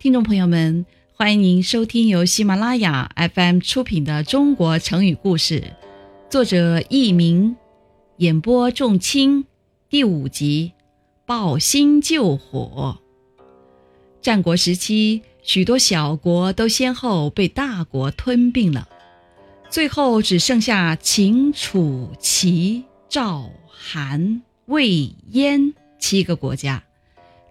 [0.00, 5.60] 听众朋友们，欢迎您收听由喜马拉雅 FM 出品的《中国成语故事》，
[6.30, 7.56] 作者佚名，
[8.18, 9.44] 演播仲卿，
[9.90, 10.70] 第五集
[11.26, 13.00] 《抱薪救火》。
[14.22, 18.88] 战国时期，许多小国都先后被大国吞并了，
[19.68, 26.84] 最后只剩下秦、楚、齐、赵、韩、魏、燕七个国家。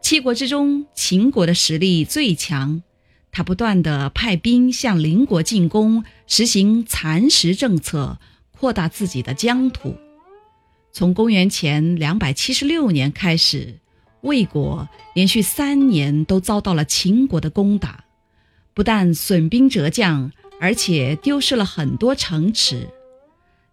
[0.07, 2.81] 七国之中，秦国的实力最强，
[3.29, 8.17] 他不断地派兵向邻国进攻，实行蚕食政策，
[8.57, 9.97] 扩大自己的疆土。
[10.93, 13.80] 从公元前两百七十六年开始，
[14.21, 18.05] 魏国连续三年都遭到了秦国的攻打，
[18.73, 22.88] 不但损兵折将，而且丢失了很多城池。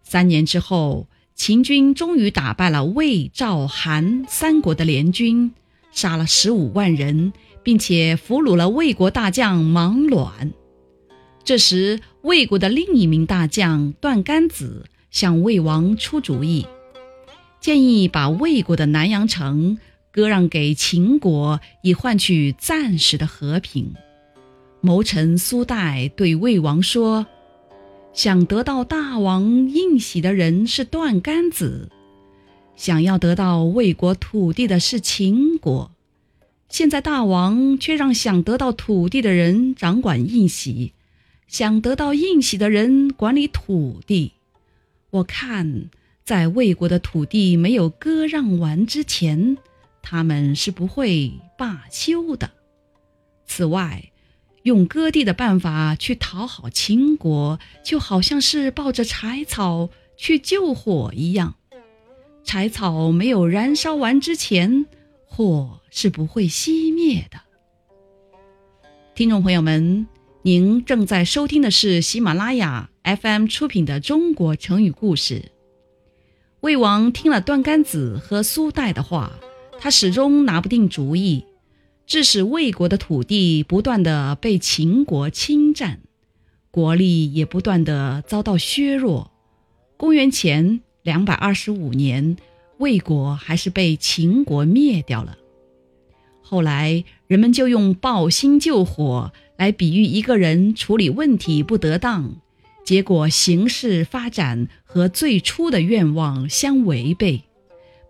[0.03, 5.53] 三年之后，秦军终于打败了魏、赵、韩三国的联军。
[5.95, 7.33] 杀了十五万人，
[7.63, 10.53] 并且俘虏了魏国大将芒卵。
[11.43, 16.67] 这时，魏国的另一名大将段干子向魏王出主意，
[17.61, 19.77] 建议把魏国的南阳城
[20.11, 23.95] 割让给秦国，以换取暂时的和平。
[24.81, 27.25] 谋臣苏代对魏王说
[28.13, 31.89] ：“想得到大王印玺的人是段干子。”
[32.75, 35.91] 想要得到魏国土地的是秦国，
[36.69, 40.91] 现在大王却让想得到土地的人掌管印玺，
[41.47, 44.33] 想得到印玺的人管理土地。
[45.09, 45.89] 我看，
[46.25, 49.57] 在魏国的土地没有割让完之前，
[50.01, 52.51] 他们是不会罢休的。
[53.45, 54.11] 此外，
[54.63, 61.55] 用割地的办法去讨好秦国，就好像是抱着柴草去救火一样。
[62.45, 64.85] 柴草没有燃烧完之前，
[65.25, 67.39] 火是不会熄灭的。
[69.15, 70.05] 听众朋友们，
[70.43, 75.39] 您正在收听的是喜马拉雅 FM 出品的《中国成语故事》。
[76.61, 79.31] 魏王听了段干子和苏代的话，
[79.79, 81.45] 他始终拿不定主意，
[82.05, 85.99] 致使魏国的土地不断的被秦国侵占，
[86.69, 89.31] 国力也不断的遭到削弱。
[89.97, 90.81] 公元前。
[91.05, 92.35] 两百二十五年，
[92.79, 95.37] 魏国还是被秦国灭掉了。
[96.41, 102.37] 后来，人们就用“抱薪救火”来比喻一个人处理问题不得当，
[102.83, 107.43] 结果形势发展和最初的愿望相违背，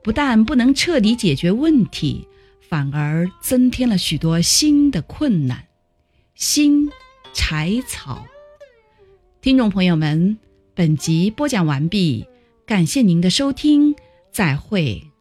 [0.02, 2.26] 不但不能彻底解决问题，
[2.62, 5.66] 反而增添了许多新的困难。
[6.34, 6.90] 新，
[7.34, 8.26] 柴草。
[9.42, 10.38] 听众朋友们，
[10.74, 12.26] 本集播讲完毕。
[12.66, 13.96] 感谢您的收听，
[14.32, 15.15] 再会。